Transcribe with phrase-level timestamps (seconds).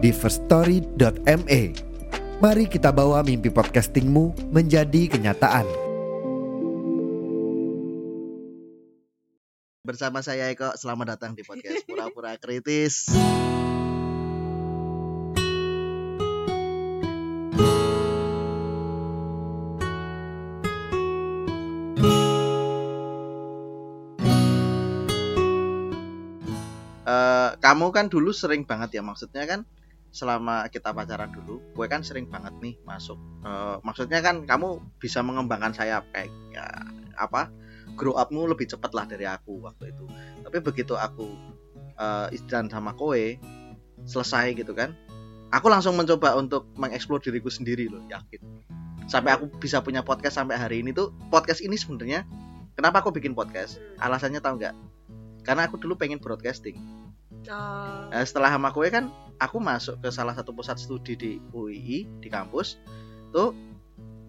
[0.00, 1.62] di firststory.me.
[2.40, 5.68] Mari kita bawa mimpi podcastingmu menjadi kenyataan.
[9.84, 13.12] Bersama saya Eko, selamat datang di podcast Pura-Pura Kritis.
[27.10, 29.60] Eh, kamu kan dulu sering banget ya maksudnya kan
[30.10, 33.18] selama kita pacaran dulu, gue kan sering banget nih masuk.
[33.46, 36.66] Eh, maksudnya kan kamu bisa mengembangkan sayap kayak ya,
[37.14, 37.50] apa
[37.94, 40.04] grow upmu lebih cepat lah dari aku waktu itu.
[40.40, 41.28] Tapi begitu aku
[42.00, 43.18] uh, istilah sama kowe
[44.08, 44.96] selesai gitu kan,
[45.52, 48.40] aku langsung mencoba untuk mengeksplor diriku sendiri loh, yakin.
[49.04, 52.24] Sampai aku bisa punya podcast sampai hari ini tuh podcast ini sebenarnya
[52.72, 53.76] kenapa aku bikin podcast?
[54.00, 54.74] Alasannya tahu nggak?
[55.44, 56.80] Karena aku dulu pengen broadcasting.
[57.48, 62.28] Nah, setelah sama kowe kan aku masuk ke salah satu pusat studi di UII di
[62.28, 62.76] kampus
[63.32, 63.56] tuh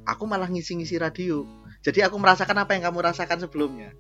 [0.08, 1.44] aku malah ngisi-ngisi radio.
[1.82, 3.92] Jadi aku merasakan apa yang kamu rasakan sebelumnya.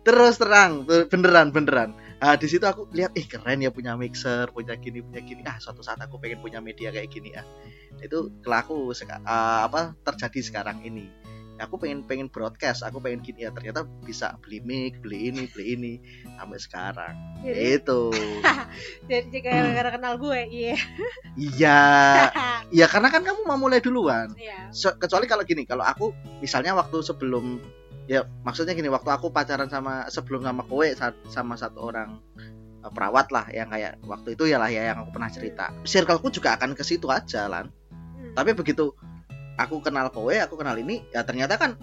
[0.00, 1.92] Terus terang beneran beneran.
[2.20, 5.44] Nah di situ aku lihat ih keren ya punya mixer punya gini punya gini.
[5.44, 7.44] Ah suatu saat aku pengen punya media kayak gini ah.
[8.00, 11.19] Itu kelaku seka- ah, apa terjadi sekarang ini
[11.60, 13.44] aku pengen pengen broadcast aku pengen gini.
[13.44, 15.92] Ya ternyata bisa beli mic beli ini beli ini
[16.40, 17.14] sampai sekarang.
[17.44, 18.02] Jadi itu
[19.10, 20.76] jadi gara-gara kenal gue, iya.
[21.36, 21.80] iya.
[22.70, 24.30] Iya karena kan kamu mau mulai duluan.
[24.38, 24.70] Iya.
[24.70, 27.58] So- kecuali kalau gini kalau aku misalnya waktu sebelum
[28.06, 32.90] ya maksudnya gini waktu aku pacaran sama sebelum sama kowe sa- sama satu orang eh,
[32.94, 35.74] perawat lah yang kayak waktu itu ya lah ya yang aku pernah cerita.
[35.82, 37.68] Circleku juga akan ke situ aja lan.
[38.30, 38.38] Hmm.
[38.38, 38.94] tapi begitu
[39.60, 41.76] aku kenal kowe aku kenal ini ya ternyata kan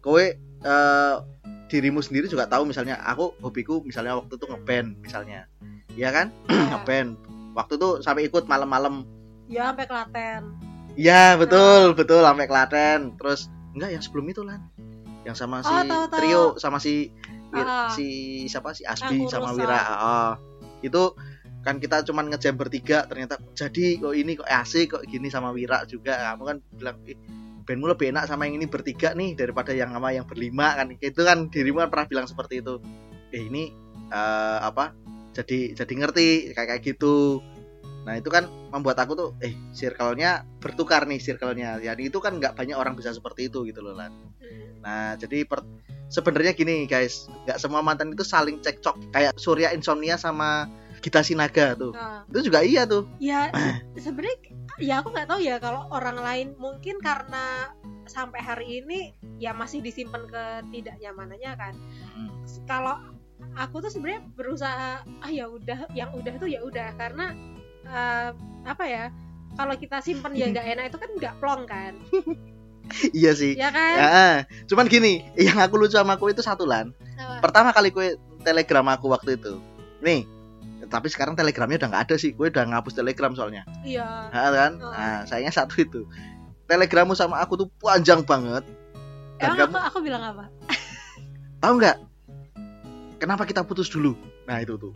[0.00, 1.14] kowe eh,
[1.66, 5.46] dirimu sendiri juga tahu misalnya aku hobiku misalnya waktu itu ngeband misalnya
[5.94, 6.66] ya kan Iya.
[6.74, 7.10] ngeband
[7.52, 9.06] waktu itu sampai ikut malam-malam
[9.50, 10.42] Ya sampai Klaten.
[10.94, 14.62] Iya betul betul sampai Klaten terus enggak yang sebelum itu lan
[15.22, 16.18] yang sama si Oh, tahu, tahu.
[16.18, 17.10] trio sama si
[17.50, 17.90] Ah.
[17.90, 18.06] si
[18.46, 19.50] siapa si Asbi sama.
[19.50, 20.32] Wira Ah,
[20.80, 21.18] itu
[21.60, 25.84] kan kita cuman ngejam bertiga ternyata jadi kok ini kok asik kok gini sama Wira
[25.84, 26.32] juga.
[26.32, 27.20] Kamu kan bilang "Ih,
[27.68, 30.90] bandmu lebih enak sama yang ini bertiga nih daripada yang sama yang berlima kan.
[30.96, 32.80] Itu kan dirimu kan pernah bilang seperti itu.
[33.30, 33.70] Eh ini
[34.08, 34.96] eh, apa
[35.36, 36.26] jadi jadi ngerti
[36.56, 37.44] kayak kayak gitu.
[38.08, 41.78] Nah itu kan membuat aku tuh eh circle-nya bertukar nih circle-nya.
[41.78, 44.10] Jadi itu kan nggak banyak orang bisa seperti itu gitu loh lan.
[44.40, 44.80] Hmm.
[44.80, 45.68] nah jadi per-
[46.08, 49.12] sebenarnya gini guys nggak semua mantan itu saling cekcok.
[49.14, 50.66] Kayak Surya Insomnia sama
[51.00, 51.92] Gita Sinaga tuh.
[51.96, 53.08] Nah, itu juga iya tuh.
[53.18, 53.48] Ya
[54.04, 54.38] sebenarnya
[54.80, 57.72] ya aku nggak tahu ya kalau orang lain mungkin karena
[58.08, 61.74] sampai hari ini ya masih disimpan ketidaknyamanannya kan.
[62.16, 62.30] Hmm.
[62.68, 62.96] Kalau
[63.56, 66.92] aku tuh sebenarnya berusaha ah ya udah yang udah tuh ya udah.
[67.00, 67.32] Karena
[67.88, 68.30] eh,
[68.68, 69.04] apa ya
[69.56, 71.94] kalau kita simpen ya nggak enak itu kan nggak plong kan.
[73.14, 73.54] Iya sih.
[73.54, 73.96] Ya kan?
[73.96, 74.30] Ya,
[74.66, 76.90] cuman gini yang aku lucu sama aku itu satu lan.
[77.20, 77.38] Apa?
[77.38, 79.62] pertama kali kue telegram aku waktu itu.
[80.02, 80.26] Nih
[80.90, 82.34] tapi sekarang telegramnya udah nggak ada sih.
[82.34, 83.62] Gue udah ngapus telegram soalnya.
[83.86, 84.34] Iya.
[84.34, 84.72] Nah, kan?
[84.82, 84.90] Oh.
[84.90, 86.02] nah sayangnya satu itu.
[86.66, 88.66] Telegrammu sama aku tuh panjang banget.
[89.38, 90.44] Dan emang kamu aku aku bilang apa?
[91.62, 91.96] Tahu nggak?
[93.22, 94.18] Kenapa kita putus dulu?
[94.50, 94.92] Nah itu tuh.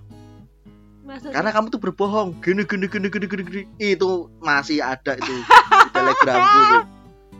[1.06, 2.42] Maksudnya- karena kamu tuh berbohong.
[2.42, 3.62] Gini gini gini gini gini gini.
[3.78, 6.82] Itu masih ada itu di telegramku tuh.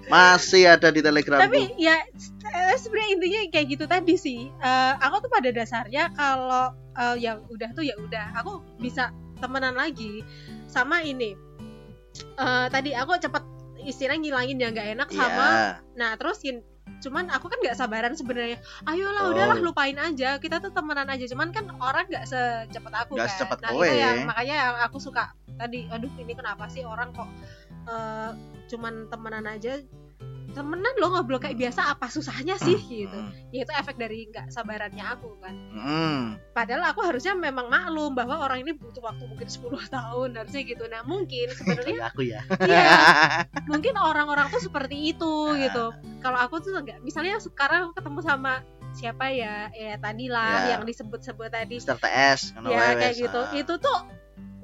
[0.07, 1.51] Masih ada di telegramku.
[1.51, 1.97] Tapi ya
[2.55, 4.41] eh, sebenarnya intinya kayak gitu tadi sih.
[4.47, 9.75] Eh, aku tuh pada dasarnya kalau eh, ya udah tuh ya udah aku bisa temenan
[9.75, 10.23] lagi
[10.67, 11.35] sama ini
[12.14, 13.43] Eh, tadi aku cepet
[13.82, 15.70] istilah ngilangin yang nggak enak sama Iya.
[15.99, 16.38] nah terus
[17.02, 19.31] cuman aku kan nggak sabaran sebenarnya ayolah Oh.
[19.35, 23.35] udahlah lupain aja kita tuh temenan aja cuman kan orang nggak secepat aku Nggak kan
[23.35, 23.82] secepat nah kowe.
[23.82, 27.26] itu yang makanya yang aku suka tadi aduh ini kenapa sih orang kok
[27.85, 28.31] eh,
[28.70, 29.82] cuman temenan aja
[30.55, 33.19] temenan lo ngobrol kayak biasa apa susahnya sih gitu.
[33.19, 35.55] Mm, ya itu efek dari nggak sabarannya aku kan.
[35.75, 36.23] Mm.
[36.55, 39.61] padahal aku harusnya memang maklum bahwa orang ini butuh waktu mungkin 10
[39.99, 40.85] tahun harusnya gitu.
[40.87, 42.41] Nah mungkin sebenarnya aku ya.
[42.65, 42.87] Iya.
[43.67, 45.91] Mungkin orang-orang tuh seperti itu gitu.
[46.23, 48.62] Kalau aku tuh enggak misalnya sekarang ketemu sama
[48.95, 49.69] siapa ya?
[49.75, 50.79] Ya tadi lah Ya.
[50.79, 51.83] yang disebut-sebut tadi.
[51.83, 53.41] Mister TS ngono ya kayak gitu.
[53.43, 53.50] Ah.
[53.53, 53.99] itu tuh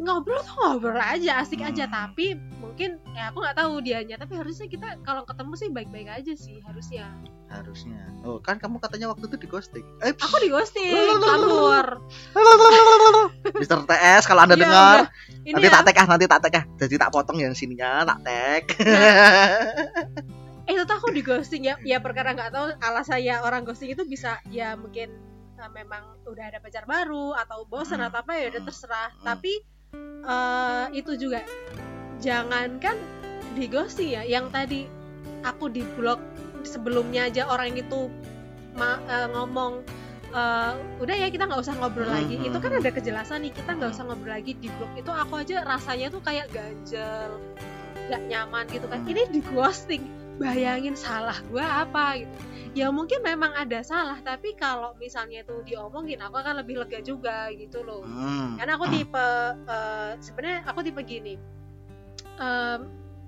[0.00, 1.84] ngobrol tuh ngobrol aja asik aja.
[1.84, 1.92] Hmm.
[1.92, 4.16] tapi mungkin ya aku nggak tahu dianya.
[4.16, 7.12] Tapi harusnya kita kalau ketemu sih baik-baik aja sih harusnya.
[7.52, 8.00] Harusnya.
[8.24, 9.86] Oh kan kamu katanya waktu itu di ghosting.
[10.00, 11.86] Eh aku di ghosting kabur
[13.60, 14.98] Mister TS kalau anda Iya, dengar.
[15.40, 16.64] nanti ya, tak tag ah nanti tak tag ah.
[16.80, 18.64] Jadi tak potong yang sininya tak tag
[20.70, 21.74] eh itu tuh aku di ghosting ya.
[21.82, 25.10] Ya perkara nggak tahu alasan ya orang ghosting itu bisa ya mungkin
[25.68, 28.08] memang udah ada pacar baru atau bosan Hmm.
[28.08, 28.68] atau apa ya udah Hmm.
[28.70, 29.24] terserah Hmm.
[29.26, 29.52] tapi
[30.22, 31.42] eh, itu juga
[32.20, 32.96] jangankan
[33.52, 34.86] di ghosting ya yang tadi
[35.42, 36.20] aku di blog
[36.62, 38.06] sebelumnya aja orang itu
[38.76, 39.82] ma- eh, ngomong
[40.30, 40.72] eh,
[41.02, 42.80] udah ya kita nggak usah ngobrol Hmm, lagi itu kan hmm.
[42.80, 46.22] ada kejelasan nih kita nggak usah ngobrol lagi di blog itu aku aja rasanya tuh
[46.22, 47.40] kayak ganjel
[48.06, 50.04] nggak nyaman gitu kan ini di ghosting
[50.40, 52.38] bayangin salah gua apa gitu.
[52.70, 57.50] Ya mungkin memang ada salah tapi kalau misalnya itu diomongin aku akan lebih lega juga
[57.52, 58.00] gitu loh.
[58.02, 58.54] Hmm.
[58.56, 59.26] karena aku tipe
[59.66, 61.34] eh, sebenarnya aku tipe gini
[62.36, 62.80] Em,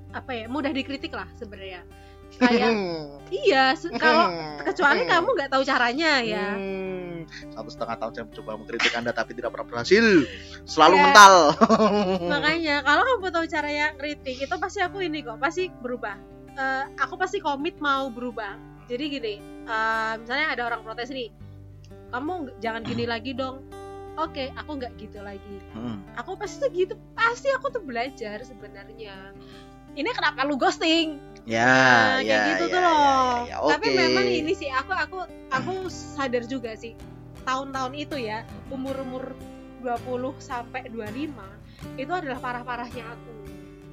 [0.08, 1.84] apa ya mudah dikritik lah sebenarnya.
[2.32, 2.72] Kayak
[3.28, 4.32] iya se- kalau
[4.64, 6.56] kecuali kamu nggak tahu caranya ya.
[6.56, 10.04] Hmm, satu setengah tahun saya mencoba mengkritik anda tapi tidak pernah berhasil.
[10.64, 11.02] Selalu Ya.
[11.04, 11.34] mental.
[12.32, 16.16] Makanya kalau kamu tahu caranya kritik itu pasti aku ini kok pasti berubah
[16.52, 19.34] Eh, aku pasti komit mau berubah jadi gini
[19.64, 21.32] eh, misalnya ada orang protes nih
[22.12, 23.64] kamu jangan gini lagi dong
[24.14, 26.04] oke aku nggak gitu lagi Hmm.
[26.12, 29.32] aku pasti tuh gitu pasti aku tuh belajar sebenarnya
[29.92, 31.16] ini kenapa lu ghosting
[31.48, 33.00] ya Nah, ya kayak gitu ya, tuh ya, loh.
[33.42, 33.56] ya, ya.
[33.72, 33.96] Tapi Oke.
[33.96, 36.92] memang ini sih aku aku aku sadar juga sih
[37.42, 39.32] tahun-tahun itu ya umur-umur
[39.80, 40.04] 20
[40.36, 41.32] sampai 25
[41.96, 43.32] itu adalah parah-parahnya aku.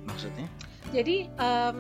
[0.06, 0.46] maksudnya
[0.90, 1.78] Jadi em,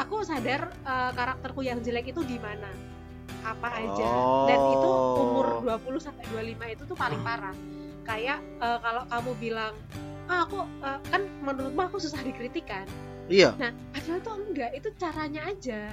[0.00, 2.68] aku sadar eh, karakterku yang jelek itu di mana.
[3.40, 4.08] Apa aja.
[4.46, 5.76] Dan itu umur Oh.
[5.76, 7.52] 20 sampai 25 itu tuh paling parah.
[8.02, 9.74] Kayak eh, kalau kamu bilang
[10.26, 12.86] ah aku eh, kan menurutmu aku susah dikritik kan
[13.26, 15.90] iya Nah, padahal tuh enggak, itu caranya aja.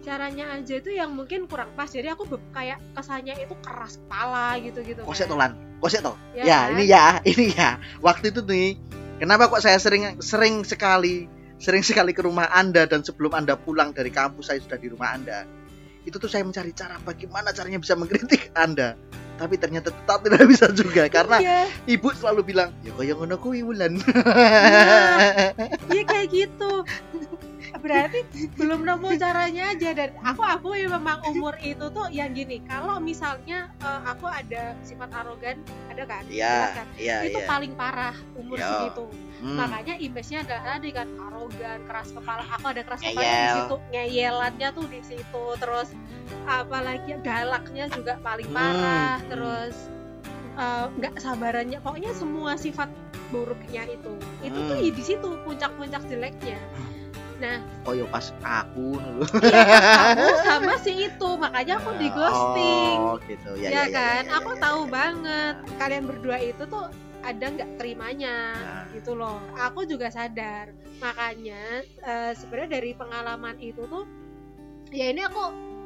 [0.00, 1.88] Caranya aja itu yang mungkin kurang pas.
[1.88, 5.00] Jadi aku kayak kesannya itu keras kepala gitu-gitu.
[5.02, 5.32] kosek kan.
[5.32, 6.68] tolan kosek tol Ya ya kan?
[6.72, 7.70] ini ya ini ya
[8.00, 8.76] waktu itu nih
[9.16, 11.28] kenapa kok saya sering sering sekali
[11.58, 15.14] sering sekali ke rumah anda dan sebelum anda pulang dari kampus saya sudah di rumah
[15.14, 15.46] anda.
[16.04, 18.98] Itu tuh saya mencari cara bagaimana caranya bisa mengkritik anda.
[19.34, 23.66] Tapi ternyata tetap tidak bisa juga karena Iya, ibu selalu bilang ya kaya ngono kuwi
[23.66, 23.98] wulan.
[25.90, 26.02] Iya.
[26.06, 26.72] Kayak gitu.
[27.74, 28.18] Berarti
[28.54, 32.62] belum nemu caranya aja dan aku aku ya memang umur itu tuh yang gini.
[32.64, 36.22] Kalau misalnya eh, aku ada sifat arogan, ada kan?
[36.26, 36.86] Iya kan?
[36.94, 38.64] iya itu iya paling parah umur Yo.
[38.64, 39.04] segitu.
[39.44, 39.60] Hmm.
[39.60, 43.52] makanya image-nya adalah tadi kan arogan keras kepala aku ada keras kepala di Ngeyel.
[43.52, 45.88] situ ngeyelannya tuh di situ terus
[46.44, 49.28] apalagi galaknya juga paling parah Hmm.
[49.28, 49.76] terus
[50.54, 52.88] eh, nggak sabarannya pokoknya semua sifat
[53.28, 54.88] buruknya itu itu tuh Hmm.
[54.88, 56.56] di situ puncak-puncak jeleknya
[57.42, 57.58] nah.
[57.82, 58.98] Koyo pas aku.
[58.98, 62.98] Dulu iya pas aku sama si itu makanya aku di ghosting.
[63.00, 63.50] Oh gitu.
[63.58, 64.22] Ya, ya, ya, ya, kan?
[64.24, 64.92] ya, ya, aku ya, tahu ya, ya.
[64.92, 66.84] banget kalian berdua itu tuh
[67.24, 68.84] ada nggak terimanya Nah.
[68.92, 69.40] gitu loh.
[69.56, 70.70] Aku juga sadar.
[71.00, 74.04] Makanya eh, sebenarnya dari pengalaman itu tuh
[74.92, 75.42] ya ini aku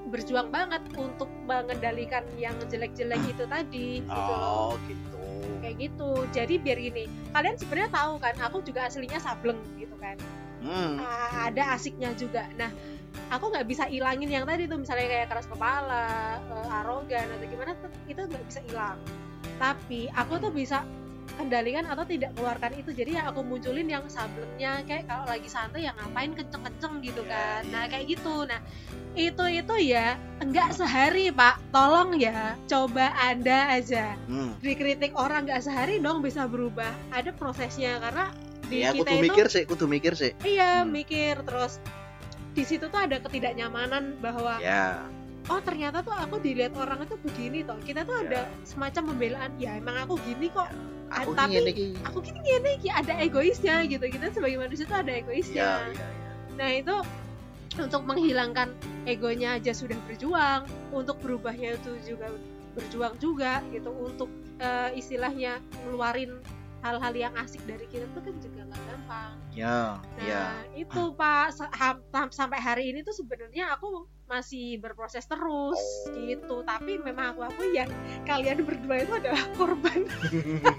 [0.09, 4.73] berjuang banget untuk mengendalikan yang jelek-jelek itu tadi gitu loh.
[4.73, 5.17] Oh gitu.
[5.63, 6.11] Kayak gitu.
[6.33, 10.17] Jadi biar gini kalian sebenarnya tahu kan aku juga aslinya sableng gitu kan
[10.63, 10.93] hmm.
[11.01, 12.47] Ah, ada asiknya juga.
[12.59, 12.71] Nah
[13.33, 17.73] aku nggak bisa ilangin yang tadi tuh misalnya kayak keras kepala eh, arogan atau gimana
[17.79, 18.99] tuh, itu nggak bisa hilang.
[19.59, 20.87] Tapi aku tuh bisa
[21.39, 22.91] kendalikan atau tidak keluarkan itu.
[22.91, 27.31] Jadi ya aku munculin yang sablengnya kayak kalau lagi santai ya ngapain kenceng-kenceng gitu Ya,
[27.31, 27.63] kan.
[27.63, 27.91] ya, nah ya.
[27.93, 28.35] kayak gitu.
[28.49, 28.61] Nah
[29.15, 31.63] itu itu ya enggak sehari pak.
[31.71, 34.19] Tolong ya coba anda aja.
[34.27, 34.57] Hmm.
[34.59, 36.91] dikritik orang nggak sehari dong bisa berubah.
[37.15, 38.35] Ada prosesnya karena
[38.69, 40.31] di ya kita kudu itu mikir sih kudu mikir sih.
[40.45, 40.93] Iya Hmm.
[40.93, 41.81] mikir terus
[42.53, 45.03] di situ tuh ada ketidaknyamanan bahwa ya.
[45.49, 47.81] Oh ternyata tuh aku dilihat orang itu begini toh.
[47.81, 48.25] Kita tuh Ya.
[48.29, 50.69] ada semacam pembelaan ya emang aku gini kok.
[51.09, 51.87] Aku tapi ini iki.
[52.05, 54.05] aku gini gini ada egoisnya gitu.
[54.05, 56.09] Kita sebagai manusia tuh ada ya, egoisnya ya, ya.
[56.61, 56.97] nah itu
[57.79, 58.75] untuk menghilangkan
[59.07, 62.29] egonya aja sudah berjuang untuk berubahnya itu juga
[62.75, 66.43] berjuang juga gitu untuk eh, istilahnya ngeluarin
[66.79, 69.33] hal-hal yang asik dari kita tuh kan juga nggak gampang.
[69.51, 70.43] Ya Nah, ya.
[70.73, 76.15] itu Pak ham- tam- sampai hari ini tuh sebenarnya aku masih berproses terus Oh.
[76.15, 76.63] gitu.
[76.63, 77.91] Tapi memang aku aku yang
[78.23, 80.07] kalian berdua itu adalah korban.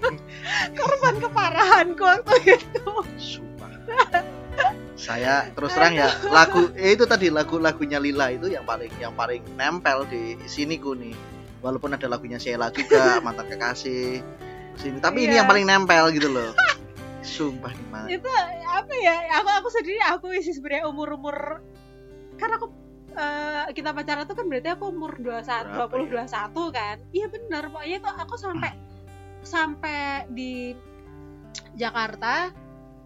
[0.78, 2.84] Korban keparahanku waktu itu.
[3.16, 3.68] sumpah
[4.94, 9.40] saya terus terang ya lagu eh, itu tadi lagu-lagunya Lila itu yang paling yang paling
[9.56, 11.16] nempel di sini ku nih.
[11.60, 14.20] Walaupun ada lagunya Sheila juga mantan kekasih
[14.80, 14.98] sini.
[14.98, 15.44] Tapi ini Iya.
[15.44, 16.50] yang paling nempel gitu loh.
[17.22, 18.08] Sumpah gimana?
[18.08, 18.26] Itu
[18.64, 21.60] apa ya aku aku sendiri aku sih sebenarnya umur umur
[22.40, 22.72] kan aku
[23.12, 26.24] eh, kita pacaran tuh kan berarti aku umur 21 Berapa 20 ya?
[26.48, 26.96] 21 kan?
[27.12, 27.62] Iya bener.
[27.68, 28.72] Pokoknya itu aku sampai
[29.44, 29.98] sampai
[30.32, 30.72] di
[31.76, 32.50] Jakarta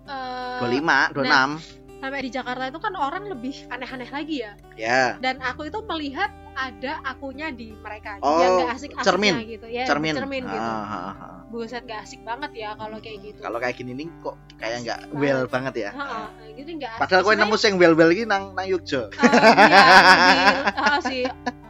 [0.06, 4.52] eh, 25 26 sampai di Jakarta itu kan orang lebih aneh-aneh lagi ya.
[4.76, 8.22] Ya dan aku itu melihat ada akunya di mereka.
[8.22, 9.34] Oh, yang gak asik cermin.
[9.44, 9.66] gitu.
[9.66, 10.14] Ya cermin.
[10.14, 10.70] cermin gitu.
[10.70, 11.38] Ah, ah, ah.
[11.50, 13.40] buset gak asik banget ya kalau kayak gitu.
[13.42, 15.52] Kalau kayak gini nih kok kayak nggak well banget.
[15.52, 15.90] banget ya?
[15.94, 16.26] Heeh,
[16.58, 17.00] gitu nggak asik.
[17.02, 21.24] padahal gue nemu sing well well ini nang nang Yogyo eh, iya, lebih sih.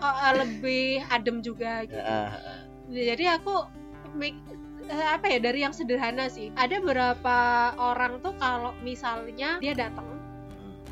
[0.04, 2.00] Eh, lebih adem juga gitu.
[2.00, 2.30] Ah,
[2.88, 3.54] jadi aku
[4.14, 4.44] mik-
[4.88, 6.52] eh, apa ya dari yang sederhana sih.
[6.54, 7.36] Ada beberapa
[7.80, 10.04] orang tuh kalau misalnya dia datang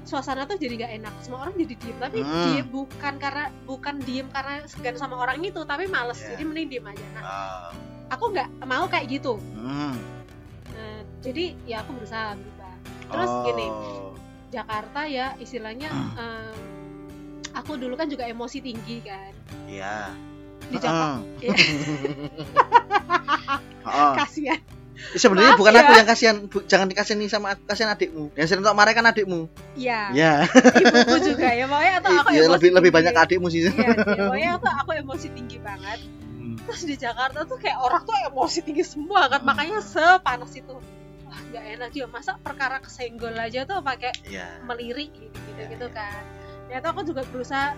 [0.02, 2.44] suasana tuh jadi gak enak semua orang jadi diem tapi Hmm.
[2.50, 6.34] dia bukan karena bukan diem karena segan sama orang itu tapi males Iya.
[6.34, 7.70] jadi mending diem aja nah ah.
[8.10, 9.94] aku nggak mau kayak gitu Hmm.
[10.70, 12.74] nah, jadi ya aku berusaha berubah
[13.06, 13.42] terus Oh.
[13.46, 13.66] gini
[14.50, 16.18] Jakarta ya istilahnya Hmm.
[16.18, 16.56] em,
[17.52, 19.32] aku dulu kan juga emosi tinggi kan
[19.64, 20.12] Iya.
[20.62, 21.46] di Jakarta Heeh.
[21.46, 21.54] Iya.
[23.86, 24.12] Heeh.
[24.20, 24.60] kasihan
[25.12, 25.80] Sebenarnya Maaf bukan ya.
[25.80, 28.30] aku yang kasihan, bu- jangan dikasihani sama aku, kasihan adikmu.
[28.32, 29.40] Yang sering tak marah kan adikmu.
[29.74, 30.32] ya Ya,
[30.76, 32.96] ibuku juga ya pokoknya atau aku Iya, emosi lebih lebih tinggi.
[32.96, 33.60] banyak adikmu sih.
[33.60, 33.76] Iya, sih.
[34.18, 36.00] pokoknya aku, aku emosi tinggi banget
[36.32, 36.58] Hmm.
[36.60, 39.48] terus di Jakarta tuh kayak orang tuh emosi tinggi semua kan Hmm.
[39.48, 40.74] makanya sepanas itu
[41.22, 44.58] wah nggak enak juga masa perkara kesenggol aja tuh pakai Iya.
[44.62, 45.96] melirik gitu gitu, Iya, gitu iya.
[45.96, 46.22] kan
[46.64, 47.68] ternyata aku juga berusaha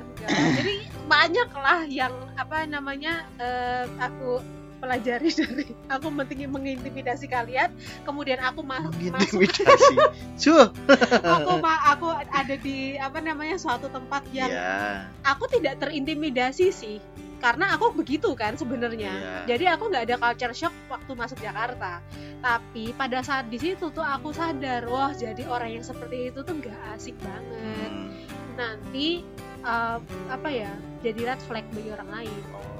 [0.00, 0.30] enggak.
[0.54, 0.74] jadi
[1.04, 4.40] banyak lah yang apa namanya eh, aku
[4.84, 7.72] pelajari dari aku pentingin mengintimidasi kalian
[8.04, 9.94] kemudian aku ma- masuk Intimidasi.
[10.36, 10.68] Suh.
[11.34, 15.08] aku ma- aku ada di apa namanya suatu tempat yang Iya.
[15.24, 16.98] aku tidak terintimidasi sih
[17.36, 19.36] karena aku begitu kan sebenarnya Iya.
[19.46, 22.04] jadi aku nggak ada culture shock waktu masuk Jakarta
[22.38, 26.54] tapi pada saat di situ tuh aku sadar wah jadi orang yang seperti itu tuh
[26.54, 28.08] nggak asik banget Hmm.
[28.54, 29.24] nanti
[29.60, 32.73] uh, apa ya jadi red flag bagi orang lain Oh.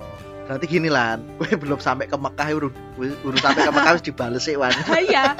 [0.44, 4.44] Berarti gini lah, gue belum sampai ke Mekah urut urut sampai ke Mekah harus dibales
[4.44, 4.72] sih Wan.
[5.08, 5.34] iya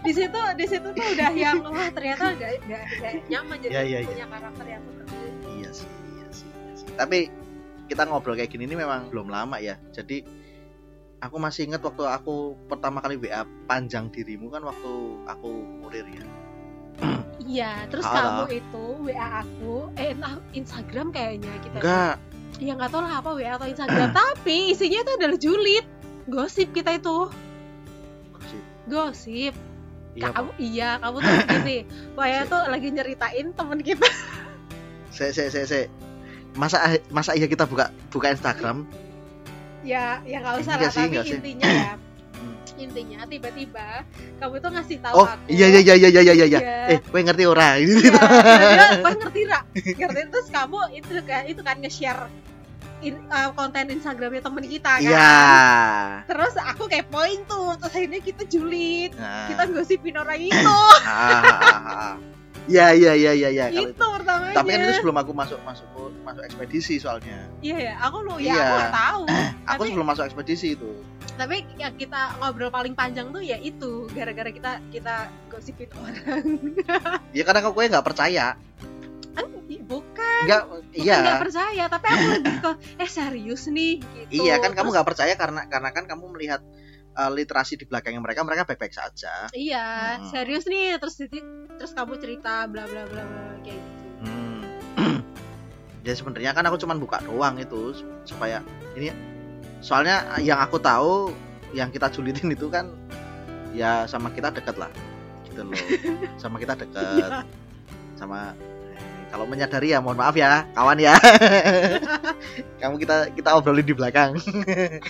[0.00, 3.98] di situ di situ tuh udah yang wah ternyata nggak nggak nggak nyaman jadi iya,
[4.00, 4.08] iya.
[4.08, 6.88] punya karakter yang seperti itu Iya sih, iya sih, iya sih.
[6.96, 7.18] Tapi
[7.90, 9.76] kita ngobrol kayak gini ini memang belum lama ya.
[9.92, 10.24] Jadi
[11.20, 14.92] aku masih ingat waktu aku pertama kali WA panjang dirimu kan waktu
[15.28, 15.50] aku
[15.84, 16.24] kurir ya.
[17.40, 18.44] iya terus Halo.
[18.44, 22.14] kamu itu WA aku eh entah Instagram kayaknya kita Enggak,
[22.60, 25.86] ya nggak tahu lah apa WA atau Instagram tapi isinya itu adalah julid
[26.28, 27.32] gosip kita itu
[28.86, 29.54] gosip
[30.10, 31.78] Iya, kamu iya kamu tuh gini
[32.18, 34.10] Waya tuh lagi nyeritain temen kita
[35.14, 35.80] se se se se.
[36.58, 38.90] Masa masa iya kita buka buka Instagram?
[39.80, 41.38] ya ya nggak usah lah sih, tapi enggak sih.
[41.38, 41.92] intinya ya
[42.40, 42.56] Hmm.
[42.80, 44.02] intinya tiba-tiba
[44.40, 46.32] kamu tuh ngasih tahu Oh, aku iya iya iya iya iya iya.
[46.34, 46.58] iya.
[46.58, 46.74] Iya.
[46.90, 47.76] Eh, gue ngerti ora.
[47.76, 48.10] Iya, dia
[49.04, 52.24] gue ngerti ra ngerti terus kamu itu kan itu kan nge-share
[53.00, 55.32] in- uh, konten Instagramnya temen kita kan Iya.
[56.24, 59.48] terus aku kepoin tuh terus akhirnya kita julid Nah.
[59.48, 60.78] kita gosipin orang itu.
[62.68, 63.66] Iya iya iya iya iya.
[63.68, 64.06] kalau itu itu.
[64.12, 65.86] pertamanya Tapi kan itu sebelum aku masuk masuk
[66.22, 67.48] masuk ekspedisi soalnya.
[67.58, 68.54] iya ya aku lu ya Iya.
[68.54, 69.22] aku nggak tahu
[69.70, 70.90] Aku tapi sebelum masuk ekspedisi itu.
[71.32, 75.14] tapi ya kita ngobrol paling panjang tuh ya itu gara-gara kita kita
[75.48, 76.44] gosipin orang
[77.32, 78.54] Ya karena kau gue nggak percaya.
[79.32, 81.18] Ah, i- bukan bukan iya.
[81.20, 85.34] nggak percaya tapi aku lebih ke eh serius nih gitu Iya kan kamu nggak percaya
[85.34, 86.60] karena karena kan kamu melihat
[87.12, 89.46] uh, literasi di belakangnya mereka mereka baik-baik saja.
[89.52, 90.26] iya Hmm.
[90.26, 91.38] serius nih terus jadi
[91.74, 94.60] terus kamu cerita bla bla bla bla kayak gitu Hmm.
[96.06, 98.60] ya sebenarnya kan aku cuman buka doang itu supaya
[98.94, 99.12] ini
[99.80, 101.32] soalnya yang aku tahu
[101.72, 102.90] yang kita julitin itu kan
[103.70, 104.90] ya sama kita deket lah
[105.46, 105.78] gitu loh
[106.42, 107.46] sama kita deket
[108.14, 108.69] sama eh,
[109.30, 111.14] kalau menyadari ya mohon maaf ya kawan ya.
[112.82, 114.34] Kamu kita kita obrolin di belakang.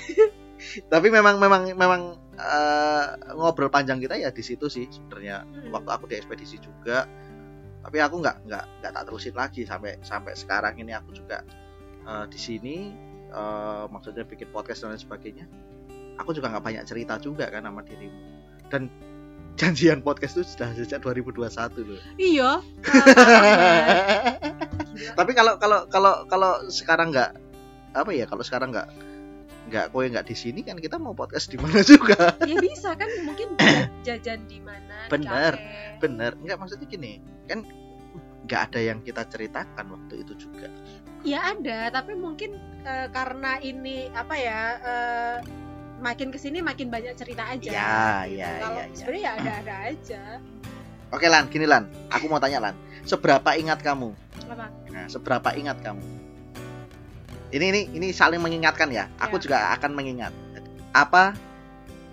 [0.93, 5.43] Tapi memang memang memang eh, ngobrol panjang kita ya di situ sih sebenarnya.
[5.43, 5.73] Hmm.
[5.73, 7.09] waktu aku di ekspedisi juga
[7.81, 11.41] tapi aku nggak nggak nggak tak terusin lagi sampai sampai sekarang ini aku juga
[12.05, 12.77] eh, di sini
[13.33, 15.47] eh, maksudnya bikin podcast dan lain sebagainya.
[16.21, 18.21] Aku juga nggak banyak cerita juga kan sama dirimu.
[18.69, 18.93] Dan
[19.61, 21.53] janjian podcast itu sudah sejak 2021
[21.85, 22.65] loh iya
[25.19, 27.37] tapi kalau kalau kalau kalau sekarang nggak
[27.93, 28.89] apa ya kalau sekarang nggak
[29.71, 33.07] nggak kowe nggak di sini kan kita mau podcast di mana juga ya bisa kan
[33.23, 35.55] mungkin ja- jajan di mana di Bener.
[35.61, 36.01] kafe.
[36.01, 37.69] bener nggak maksudnya gini kan
[38.49, 40.73] nggak ada yang kita ceritakan waktu itu juga
[41.23, 45.37] ya ada tapi mungkin eh, karena ini apa ya eh,
[46.01, 48.41] makin ke sini makin banyak cerita aja Ya, gitu.
[48.41, 48.95] ya, kalau ya, ya.
[48.97, 50.23] sebenarnya ya ada-ada aja
[51.11, 54.15] Oke Lan, gini Lan, aku mau tanya Lan, seberapa ingat kamu?
[54.47, 56.03] apa Nah, seberapa ingat kamu?
[57.51, 59.11] Ini ini ini saling mengingatkan ya.
[59.19, 59.43] Aku Ya.
[59.43, 60.31] juga akan mengingat.
[60.91, 61.35] Apa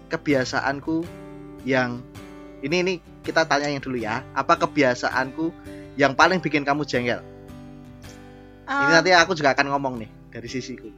[0.10, 1.06] kebiasaanku
[1.62, 2.02] yang
[2.62, 4.26] ini ini kita tanya yang dulu ya.
[4.34, 5.54] Apa kebiasaanku
[5.94, 7.22] yang paling bikin kamu jengkel?
[8.66, 10.90] Ini Um, nanti aku juga akan ngomong nih dari sisiku.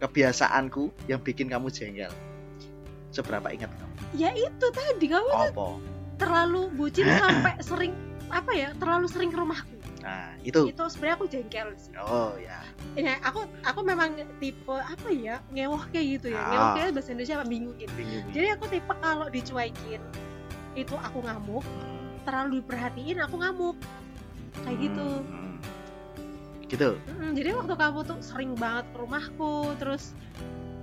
[0.00, 2.10] Kebiasaanku yang bikin kamu jengkel.
[3.10, 3.88] Seberapa ingat kamu?
[4.10, 5.78] ya itu tadi kamu Apa?
[6.16, 7.92] terlalu bucin sampai sering
[8.26, 10.66] apa ya terlalu sering ke rumahku Nah, itu.
[10.66, 12.58] itu sebenarnya aku jengkel sih Oh ya.
[12.96, 16.48] ya aku aku memang tipe apa ya ngewoh kayak gitu ya Ah.
[16.48, 18.26] ngewoh kayak bahasa Indonesia apa bingungin Bingung.
[18.32, 20.00] jadi aku tipe kalau dicuekin
[20.72, 21.62] itu aku ngamuk
[22.24, 23.76] terlalu diperhatiin aku ngamuk
[24.64, 25.54] kayak gitu Hmm.
[25.54, 25.70] Gitu.
[27.10, 30.14] Mm, jadi waktu kamu tuh sering banget ke rumahku terus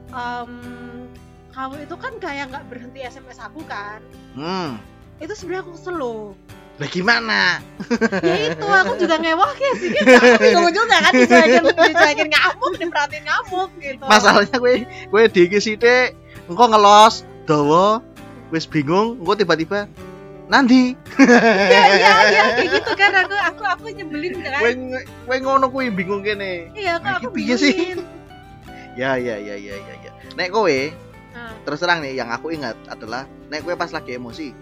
[0.10, 0.52] em,
[1.52, 4.00] kamu itu kan kayak nggak berhenti SMS aku kan?
[4.34, 4.78] Hmm.
[5.18, 6.38] itu sebenarnya aku kesel loh
[6.78, 7.58] Lah gimana?
[8.22, 10.14] ya itu aku juga ngewoh kayak sih gitu.
[10.14, 14.04] Aku bingung juga kan dicuekin dicuekin ngamuk diperhatiin ngamuk gitu.
[14.06, 16.14] Masalahnya gue gue dikit sithik
[16.46, 18.06] engko ngelos dawa
[18.54, 19.90] wis bingung engko tiba-tiba
[20.48, 23.12] nanti iya iya iya kayak gitu kan.
[23.28, 24.64] Aku aku aku nyebelin kan.
[25.28, 26.72] Gue ngono kuwi bingung kene.
[26.72, 27.76] Iya aku Nah, aku piye sih?
[29.00, 30.12] ya ya ya ya ya ya.
[30.40, 30.80] Nek kowe
[31.38, 34.56] Nah, terus terang nih yang aku ingat adalah nek kowe pas lagi emosi.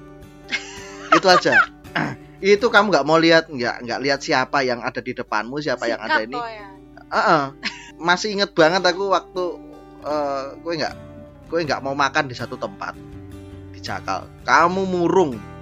[1.17, 1.69] Itu aja.
[2.43, 6.01] Itu kamu nggak mau lihat nggak nggak lihat siapa yang ada di depanmu siapa yang
[6.01, 6.35] ada sikap ini.
[6.35, 6.67] ya.
[7.05, 7.43] Heeh.
[7.95, 9.43] masih inget banget aku waktu
[10.03, 10.95] eh gue nggak
[11.47, 12.97] gue nggak mau makan di satu tempat.
[13.71, 14.25] Di Jakal.
[14.43, 15.54] Kamu murung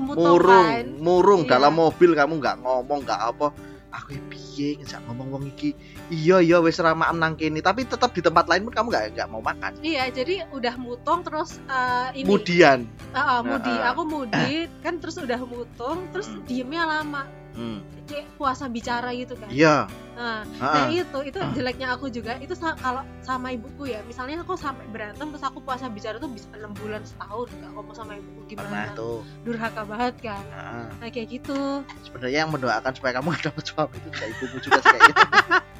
[0.00, 0.84] murung Mutokan.
[0.98, 1.50] murung Iya.
[1.52, 3.46] dalam mobil kamu nggak ngomong nggak apa
[3.90, 5.74] aku ya piye ngejak ngomong wong iki
[6.08, 9.28] iya iya wis ramaan nang kene tapi tetap di tempat lain pun kamu nggak nggak
[9.28, 12.24] mau makan Iya, jadi udah mutong terus eh, ini.
[12.24, 13.90] kemudian Ah, ah, mudi, Nah, ah.
[13.90, 16.46] aku mudi kan terus udah mutung, terus Hmm.
[16.46, 19.50] diemnya lama, hmm, kayak puasa bicara gitu kan.
[19.50, 19.86] iya
[20.20, 22.36] Nah, nah itu itu jeleknya aku juga.
[22.44, 26.28] Itu sa- kalau sama ibuku ya, misalnya aku sampai berantem terus aku puasa bicara tuh
[26.28, 28.98] bisa enam bulan setahun nggak ngomong sama ibuku pernah gimana.
[29.00, 30.44] tuh Durhaka banget kan.
[30.44, 30.86] Heeh.
[31.00, 31.60] Nah kayak gitu.
[32.04, 35.24] sebenarnya yang mendoakan supaya kamu gak dapet suami itu juga ibumu juga sih kayaknya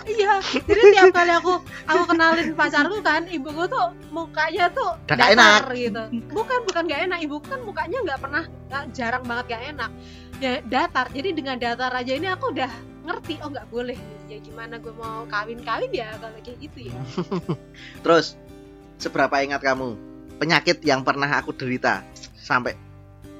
[0.00, 0.32] Iya,
[0.64, 1.52] jadi tiap kali aku
[1.84, 6.02] aku kenalin pacarku kan, ibuku tuh mukanya tuh gak datar gitu.
[6.32, 9.90] Bukan bukan gak enak, ibuku kan mukanya nggak pernah nggak jarang banget gak enak.
[10.40, 11.12] Ya datar.
[11.12, 13.96] Jadi dengan datar aja ini aku udah ngerti oh nggak boleh
[14.28, 16.94] ya gimana gue mau kawin kawin ya kalau kayak gitu ya
[18.04, 18.36] terus
[18.96, 19.96] seberapa ingat kamu
[20.36, 22.04] penyakit yang pernah aku derita
[22.36, 22.76] sampai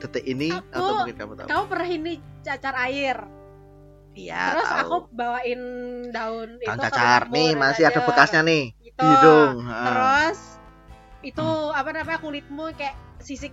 [0.00, 3.16] detik ini Aku- atau mungkin kamu tahu kamu pernah ini cacar air
[4.16, 4.80] iya terus tahu.
[4.80, 5.60] aku bawain
[6.10, 9.04] daun itu Daun ke cacar nih masih ada bekasnya nih gitu.
[9.06, 9.76] hidung Ha.
[9.86, 10.38] terus
[11.20, 13.52] itu apa namanya kulitmu kayak sisik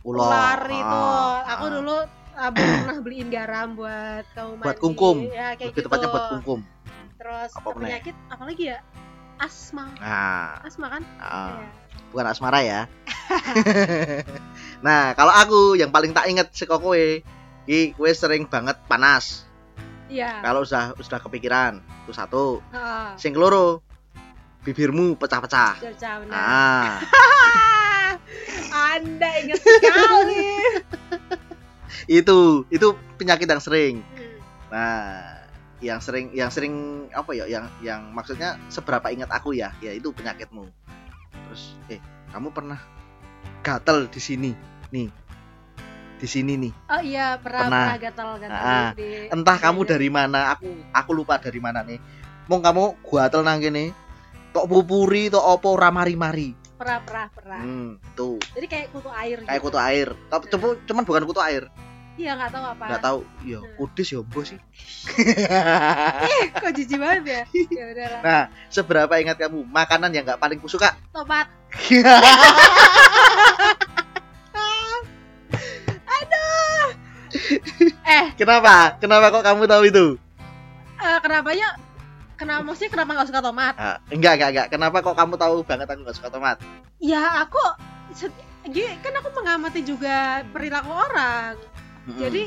[0.00, 1.72] ular, ular itu Ah, aku ah.
[1.76, 1.98] dulu
[2.54, 4.66] pernah beliin garam buat kamu mandi.
[4.68, 5.16] Buat kungkum.
[5.28, 5.86] ya kayak lebih gitu.
[5.88, 6.60] tepatnya buat kungkum.
[7.16, 7.80] Terus Apa meneh?
[7.88, 8.78] penyakit apalagi ya?
[9.36, 9.84] Asma.
[10.00, 10.60] Nah.
[10.64, 11.02] Asma kan?
[11.20, 11.56] Ah.
[11.60, 11.68] Iya.
[12.14, 12.80] bukan asmara ya.
[14.86, 16.96] Nah kalau aku yang paling tak inget seko kowe
[17.66, 19.48] iki kowe sering banget panas.
[20.06, 20.44] Iya.
[20.44, 22.60] Kalau sudah sudah kepikiran itu satu.
[22.70, 23.08] Heeh.
[23.18, 23.82] sing keloro
[24.62, 25.78] bibirmu pecah-pecah.
[25.78, 26.34] Cerca, benar.
[26.34, 26.90] ah.
[28.94, 30.46] Anda ingat sekali
[32.04, 33.96] itu itu penyakit yang sering.
[34.12, 34.34] Hmm.
[34.66, 35.22] nah
[35.78, 36.74] yang sering yang sering
[37.12, 40.64] apa ya yang yang maksudnya seberapa ingat aku ya ya itu penyakitmu.
[41.48, 42.80] Terus eh kamu pernah
[43.60, 44.50] gatel di sini
[44.90, 45.08] nih.
[46.16, 46.72] Di sini nih.
[46.88, 47.84] Oh iya pernah Pernah.
[47.84, 51.84] pernah gatal gatal Ah, di entah kamu di- dari mana aku aku lupa dari mana
[51.84, 52.00] nih.
[52.48, 53.92] Mau kamu gatel nang kene
[54.50, 56.56] tok pupuri tok opo ora mari-mari.
[56.76, 57.60] Pernah pernah pernah.
[57.60, 58.40] Hmm tuh.
[58.56, 59.64] Jadi kayak kutu air kayak gitu.
[59.68, 60.08] kutu air.
[60.26, 61.68] Tapi cuman- cuman bukan kutu air
[62.16, 62.84] iya nggak tahu apa.
[62.88, 63.20] Nggak tahu.
[63.44, 63.72] Ya Hmm.
[63.76, 64.58] kudis ya mbok sih.
[66.60, 67.42] Kok jijik banget ya?
[67.70, 68.20] Ya udahlah.
[68.24, 69.64] Nah seberapa ingat kamu?
[69.68, 70.96] Makanan yang nggak paling kusuka?
[71.12, 71.46] Tomat.
[78.06, 78.26] Eh.
[78.38, 78.96] Kenapa?
[79.02, 80.06] Kenapa kok kamu tahu itu?
[80.96, 81.74] eh, kenapanya?
[82.38, 83.74] Kenapa maksudnya kenapa nggak suka tomat?
[83.76, 84.66] Ah, enggak, enggak, enggak.
[84.72, 86.56] Kenapa kok kamu tahu banget aku gak suka tomat?
[86.96, 87.60] ya aku
[89.04, 91.54] kan aku mengamati juga perilaku orang
[92.06, 92.18] Mm-mm.
[92.18, 92.44] jadi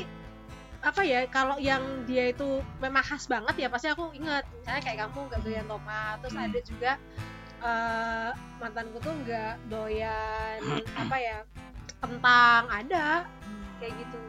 [0.80, 2.48] apa ya kalau yang dia itu
[2.80, 6.46] memang khas banget ya pasti aku ingat misalnya kayak kamu nggak doyan tomat terus Hmm.
[6.48, 6.92] ada juga
[7.60, 10.58] eh, mantanku tuh nggak doyan
[10.96, 11.38] apa ya
[12.00, 13.28] kentang ada
[13.76, 14.20] kayak gitu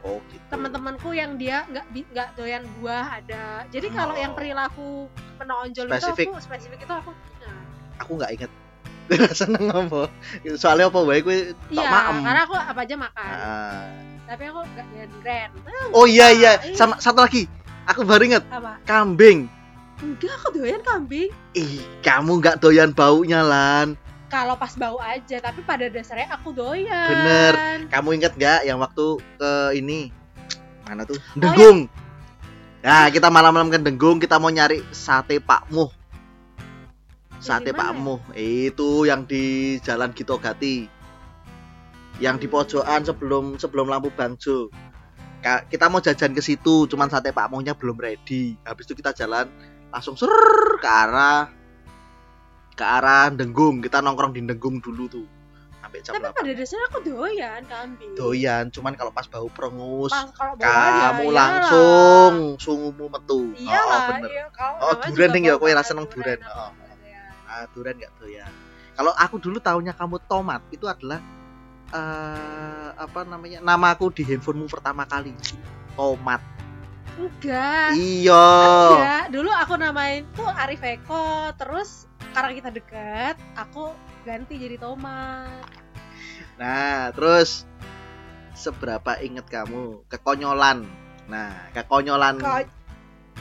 [0.00, 0.40] oh gitu.
[0.48, 4.20] teman-temanku yang dia nggak nggak doyan buah ada jadi kalau Oh.
[4.20, 4.88] yang perilaku
[5.36, 6.24] menonjol Spesifik.
[6.24, 7.12] itu aku spesifik itu aku
[7.44, 7.60] nah,
[8.00, 8.52] aku nggak inget
[9.36, 10.08] seneng apa
[10.56, 11.92] soalnya apa baik gue tak Iya,
[12.24, 13.32] karena aku apa aja makan.
[13.36, 13.84] Ah.
[14.34, 14.60] Tapi aku
[15.22, 15.48] gak.
[15.62, 17.46] Ah, oh iya iya sama satu lagi
[17.86, 18.82] aku baru inget apa?
[18.82, 19.46] kambing
[20.02, 21.30] Enggak, aku doyan kambing.
[21.54, 23.94] ih kamu nggak doyan baunya lan
[24.26, 27.06] Kalau pas bau aja, tapi pada dasarnya aku doyan.
[27.06, 27.54] Bener.
[27.86, 29.06] kamu inget nggak yang waktu
[29.38, 30.10] ke ini
[30.82, 31.38] mana Oh, tuh iya.
[31.38, 31.78] Denggung
[32.82, 35.94] nah kita malam-malam ke Denggung kita mau nyari sate Pak Muh
[37.38, 37.94] sate Pak ya?
[37.94, 40.90] Muh itu yang di Jalan Gito Gati
[42.16, 44.70] yang di pojokan sebelum sebelum lampu Bangjo
[45.44, 49.50] kita mau jajan ke situ cuman sate Pak Muhnya belum ready habis itu kita jalan
[49.90, 50.30] langsung ser
[50.78, 51.50] ke arah
[52.72, 55.26] ke arah Denggung kita nongkrong di Denggung dulu tuh
[55.78, 58.10] sampai jam Tapi 8 pada dasarnya aku doyan kambing.
[58.16, 60.80] doyan cuman kalau pas bau perengus Pas kalau bau aja,
[61.12, 61.34] kamu iyalah.
[61.36, 64.46] langsung sungumu metu Iyalah, oh, bener iya,
[64.80, 66.40] Oh, juga nih ya, bau kowe ra banget seneng durian.
[66.40, 66.72] aku Oh.
[67.44, 68.52] ah durian nggak doyan
[68.96, 71.20] kalau aku dulu taunya kamu tomat itu adalah
[71.90, 75.34] eh apa namanya namaku di handphonemu pertama kali
[75.92, 76.40] tomat
[77.14, 77.94] Enggak.
[77.94, 78.42] iya
[78.90, 83.94] Enggak, dulu aku namain tuh Arif Eko, terus karena kita dekat, aku
[84.24, 85.62] ganti jadi Tomat.
[86.58, 87.70] nah terus
[88.52, 90.82] seberapa inget kamu kekonyolan
[91.26, 92.74] nah kekonyolan Ko-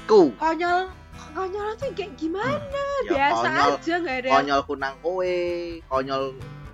[0.05, 0.93] ku konyol,
[1.31, 2.81] konyol tuh kayak gimana?
[3.05, 4.29] ya, Biasa konyol aja nggak ada.
[4.29, 5.33] konyol kunang kowe
[5.87, 6.23] konyol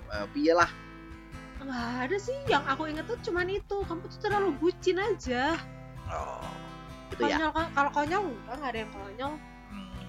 [0.10, 0.68] eh, piye lah
[1.60, 2.38] Nggak ada sih.
[2.46, 3.78] Yang aku inget tuh cuman itu.
[3.84, 5.60] Kamu tuh terlalu bucin aja.
[6.10, 6.42] oh,
[7.10, 9.32] itu ya Konyol, kalau konyol enggak nggak ada yang konyol.
[9.70, 10.02] Hmm.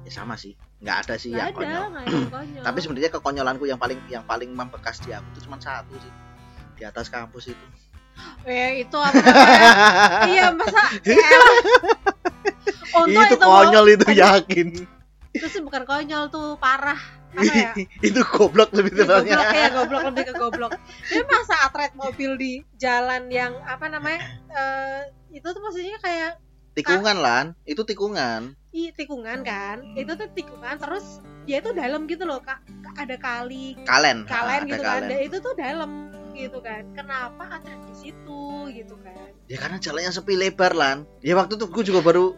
[0.00, 2.62] ya sama sih nggak ada sih Nggak yang ada, konyol nggak ada yang konyol.
[2.68, 6.12] tapi sebenarnya kekonyolanku yang paling yang paling membekas di aku itu cuma satu sih
[6.74, 7.66] di atas kampus itu
[8.48, 9.20] eh itu apa
[10.32, 11.28] iya masa ya.
[13.04, 14.68] Itu mau- konyol itu yakin
[15.28, 16.96] itu sih bukan konyol tuh parah
[17.34, 17.72] apa ya?
[18.08, 19.36] Itu goblok lebih Iya, tepatnya.
[19.36, 20.72] Goblok ya goblok lebih ke goblok.
[21.08, 26.40] Dia masa atret mobil di jalan yang apa namanya eh, itu tuh maksudnya kayak
[26.72, 27.44] tikungan lan.
[27.64, 28.56] Itu tikungan.
[28.70, 29.82] I tikungan kan?
[29.96, 32.60] Itu tuh tikungan terus dia itu dalam gitu loh kak.
[32.96, 34.24] Ada kali kalen.
[34.24, 35.00] kalian Ah, gitu kan.
[35.02, 35.08] kalen.
[35.10, 35.90] dan itu tuh dalam
[36.32, 36.82] gitu kan.
[36.94, 39.28] Kenapa atret di situ gitu kan?
[39.48, 41.08] Ya karena jalannya sepi lebar lan.
[41.20, 42.36] Ya waktu itu gue juga baru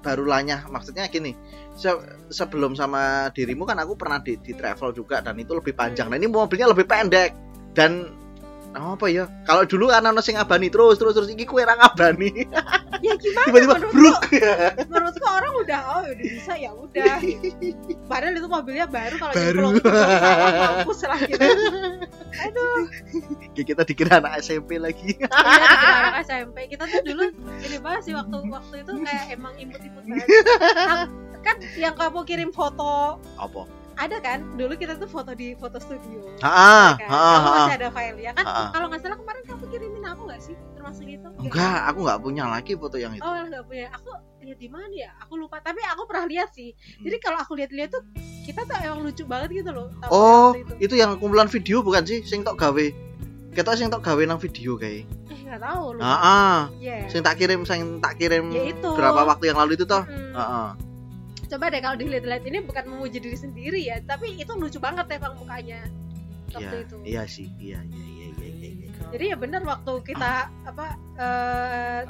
[0.00, 0.66] baru lanyah.
[0.68, 1.36] Maksudnya gini
[1.76, 6.08] se- sebelum sama dirimu kan aku pernah di, di travel juga dan itu lebih panjang.
[6.08, 7.30] Nah ini mobilnya lebih pendek
[7.72, 8.19] dan
[8.70, 9.26] apa ya?
[9.42, 12.30] Kalau dulu kan ono sing abani terus terus terus iki kue ngabani.
[13.00, 14.20] Ya gimana tiba-tiba bruk.
[14.92, 17.16] Menurutku orang udah oh udah bisa ya udah.
[18.12, 19.66] Padahal itu mobilnya baru kalau Baru.
[19.80, 21.40] mampus lah gitu.
[22.44, 22.80] Aduh.
[23.56, 25.16] Kayak kita dikira anak SMP lagi.
[25.16, 27.24] Iya dikira anak SMP kita tuh dulu
[27.64, 30.28] ini banget sih waktu waktu itu kayak emang imut-imut banget.
[31.40, 34.38] Kan yang kamu kirim foto apa ada kan?
[34.54, 36.22] Dulu kita tuh foto di foto studio.
[36.40, 37.08] Ah kan?
[37.08, 37.54] ah, Kamu ah.
[37.54, 38.44] masih ada filenya kan?
[38.44, 38.68] Ah, ah.
[38.70, 40.54] kalau nggak salah kemarin kamu kirimin aku nggak sih?
[40.76, 41.28] Termasuk itu?
[41.40, 43.24] Enggak aku nggak punya lagi foto yang itu.
[43.24, 43.86] Oh nggak punya.
[43.96, 45.10] Aku lihat di mana ya?
[45.24, 45.60] Aku lupa.
[45.60, 46.72] Tapi aku pernah lihat sih.
[47.00, 48.02] Jadi kalau aku lihat-lihat tuh
[48.46, 49.88] kita tuh emang lucu banget gitu loh.
[50.10, 50.90] Oh itu.
[50.90, 52.24] itu yang kumpulan video bukan sih?
[52.24, 52.86] Sing tok gawe.
[53.50, 55.04] Kita sing tok gawe nang video kayak.
[55.30, 56.06] Eh nggak tahu lupa.
[56.06, 57.06] Ah ah Iya.
[57.12, 58.88] sing tak kirim sing tak kirim ya itu.
[58.90, 60.02] berapa waktu yang lalu itu toh.
[60.08, 60.34] Mm-mm.
[60.34, 60.68] ah ah.
[61.50, 65.34] Coba deh kalau dilihat-lihat ini bukan memuji diri sendiri ya tapi itu lucu banget emang
[65.34, 65.82] mukanya
[66.50, 66.96] waktu iya itu.
[67.06, 67.46] iya sih.
[67.58, 68.90] Iya iya iya iya iya, iya.
[69.10, 70.32] jadi ya benar waktu kita
[70.66, 70.86] apa
[71.18, 72.02] eh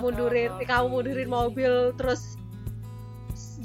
[0.00, 2.36] mundurin kamu mundurin mobil terus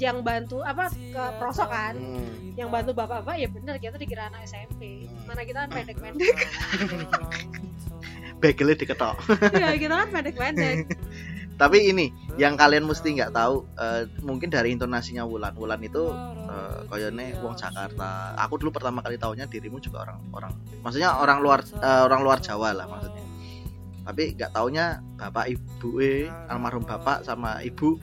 [0.00, 2.56] yang bantu apa ke prosok kan Hmm.
[2.56, 6.36] yang bantu bapak-bapak ya bener kita dikira anak SMP mana kita kan pendek-pendek.
[8.40, 9.16] Begelnya diketok.
[9.52, 10.76] Ya kita kan pendek-pendek
[11.60, 12.08] tapi ini
[12.40, 15.52] yang kalian mesti nggak tahu eh, mungkin dari intonasinya Wulan.
[15.60, 16.08] Wulan itu
[16.48, 18.32] eh, koyone wong Jakarta.
[18.48, 22.40] Aku dulu pertama kali tahunya dirimu juga orang orang maksudnya orang luar eh, orang luar
[22.40, 23.20] Jawa lah maksudnya.
[24.08, 28.00] Tapi nggak taunya bapak ibu eh almarhum bapak sama ibu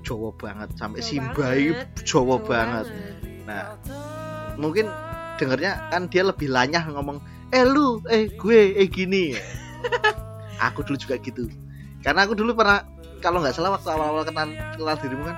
[0.00, 2.00] Jawa banget sampai Simbai banget.
[2.08, 2.86] Jawa Jawa banget.
[3.44, 3.76] Nah
[4.56, 4.88] mungkin
[5.36, 7.20] dengernya kan dia lebih lanyah ngomong
[7.52, 9.36] eh lu eh gue eh gini.
[10.72, 11.52] Aku dulu juga gitu
[12.06, 12.86] karena aku dulu pernah
[13.18, 14.46] kalau nggak salah waktu awal-awal kenal
[14.78, 15.36] kenal dirimu kan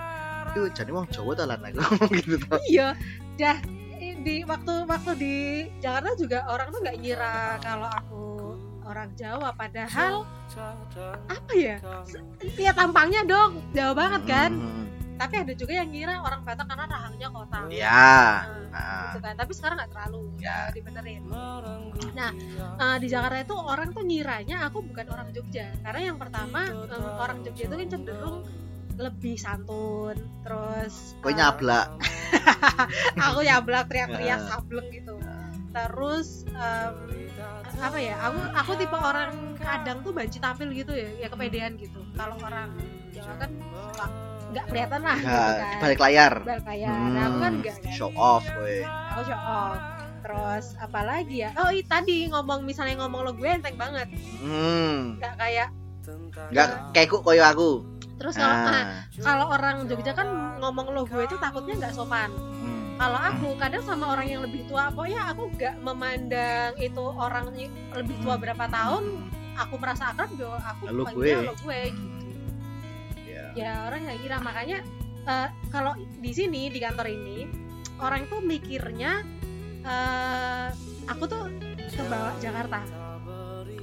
[0.52, 2.92] itu jadi wong Jawa tuh lan aku ngomong gitu tuh iya.
[3.40, 3.56] Dah
[4.18, 5.36] di waktu waktu di
[5.78, 8.28] Jakarta juga orang tuh nggak ngira kalau aku
[8.88, 9.52] orang Jawa.
[9.54, 10.24] Padahal
[11.28, 11.76] apa ya?
[12.56, 14.50] Ya tampangnya dong Jawa banget kan?
[14.56, 14.84] Hmm,
[15.18, 18.34] tapi ada juga yang ngira orang Batak karena rahangnya kota ya Nah,
[18.70, 19.34] nah, gitu kan.
[19.34, 20.70] Tapi sekarang nggak terlalu Ya.
[20.70, 21.22] dibenerin.
[22.14, 22.30] Nah
[22.78, 25.66] eh, di Jakarta itu orang tuh ngiranya aku bukan orang Jogja.
[25.82, 26.86] Karena yang pertama em,
[27.18, 28.38] orang Jogja itu kan cenderung
[28.98, 31.88] lebih santun terus Kowe eh, nyablak.
[33.26, 34.46] aku nyablak teriak-teriak Ah.
[34.54, 35.14] sableng gitu.
[35.70, 36.94] Terus em,
[37.78, 42.02] apa ya aku aku tipe orang kadang tuh banci tampil gitu ya ya kepedean gitu.
[42.14, 42.74] Kalau orang
[43.14, 43.50] Jawa kan
[44.48, 46.32] nggak- nggak kelihatan lah gitu Enggak, kan balik layar.
[46.42, 47.90] balik layar nah, aku kan Hmm, enggak kan.
[47.90, 48.76] show off kowe.
[49.10, 49.78] aku show off
[50.18, 54.08] terus apalagi ya oh i- tadi ngomong misalnya ngomong lo gue enteng banget
[54.38, 55.16] Hmm.
[55.16, 55.68] nggak kayak
[56.40, 57.70] Enggak kayak kok koyo aku.
[58.14, 58.86] terus kalau ah, Ah.
[59.16, 60.26] kalau orang Jogja kan
[60.58, 62.96] ngomong lo gue itu takutnya nggak sopan Hmm.
[62.96, 67.46] kalau aku kadang sama orang yang lebih tua pokoknya aku nggak memandang itu orang
[67.92, 69.04] lebih tua berapa tahun
[69.54, 71.44] aku merasa akrab yo aku panggilnya gue.
[71.44, 72.27] lo gue gitu
[73.58, 73.64] Ya.
[73.66, 74.78] ya orang nggak kira makanya
[75.24, 77.38] eh, kalau di sini di kantor ini
[77.98, 79.26] orang tuh mikirnya
[79.82, 80.68] eh
[81.04, 81.42] aku tuh
[81.90, 82.80] kebawa Jakarta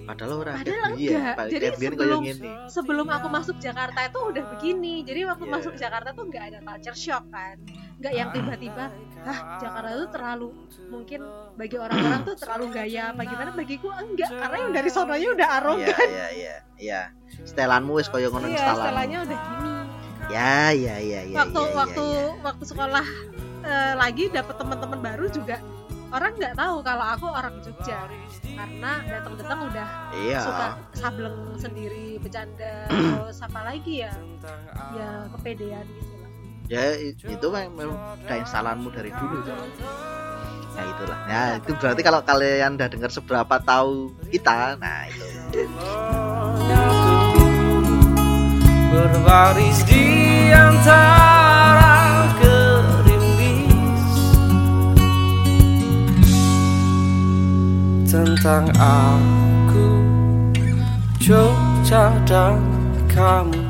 [0.05, 0.53] Padahal ora.
[0.53, 1.33] Padahal Iya, enggak.
[1.33, 1.45] Pak.
[1.49, 2.25] Jadi sebelum-
[2.69, 5.53] sebelum aku masuk Jakarta itu udah begini jadi waktu Iya.
[5.57, 7.57] masuk Jakarta tuh nggak ada culture shock kan
[8.05, 8.85] nggak yang tiba-tiba
[9.25, 10.47] ah Jakarta tuh terlalu
[10.85, 11.19] mungkin
[11.55, 15.57] bagi orang-orang tuh terlalu gaya apa gimana bagiku enggak karena yang dari sononya udah Iya,
[15.57, 16.55] arogan iya, iya.
[16.75, 17.01] Iya.
[17.41, 18.77] Setelanmu wis koyo ngono iya setelan.
[18.79, 19.71] setelahnya udah gini
[20.25, 21.35] Ya, ya, ya, ya.
[21.35, 22.25] waktu ya, ya, waktu ya.
[22.41, 23.05] waktu sekolah
[23.63, 25.57] eh, lagi dapet teman-teman baru juga
[26.07, 27.99] orang nggak tahu kalau aku orang Jogja
[28.55, 30.39] karena datang-datang udah Iya.
[30.39, 34.13] suka sableng sendiri bercanda terus apa lagi ya
[34.93, 36.14] ya kepedean gitu
[36.65, 39.69] Ya itu memang keinstalanmu dari dulu kan.
[40.75, 41.19] Nah itulah.
[41.30, 45.25] Ya itu berarti kalau kalian udah dengar seberapa tahu kita, nah itu.
[48.95, 50.08] berbaris di
[50.56, 54.15] antara gerimis
[58.08, 59.99] tentang aku
[61.19, 62.63] Jogja dan
[63.12, 63.64] kamu